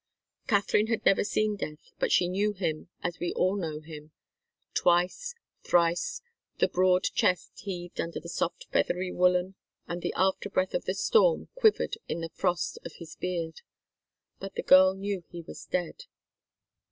Katharine 0.47 0.87
had 0.87 1.05
never 1.05 1.23
seen 1.23 1.55
death, 1.57 1.91
but 1.99 2.11
she 2.11 2.27
knew 2.27 2.53
him, 2.53 2.89
as 3.03 3.19
we 3.19 3.31
all 3.33 3.55
know 3.55 3.81
him. 3.81 4.11
Twice, 4.73 5.35
thrice, 5.63 6.23
the 6.57 6.67
broad 6.67 7.03
chest 7.13 7.51
heaved 7.59 8.01
under 8.01 8.19
the 8.19 8.27
soft, 8.27 8.65
feathery 8.71 9.11
woollen, 9.11 9.53
and 9.87 10.01
the 10.01 10.13
after 10.15 10.49
breath 10.49 10.73
of 10.73 10.85
the 10.85 10.95
storm 10.95 11.49
quivered 11.53 11.97
in 12.07 12.21
the 12.21 12.29
frost 12.29 12.79
of 12.83 12.93
his 12.95 13.15
beard. 13.15 13.61
But 14.39 14.55
the 14.55 14.63
girl 14.63 14.95
knew 14.95 15.23
he 15.27 15.43
was 15.43 15.67
dead. 15.67 16.05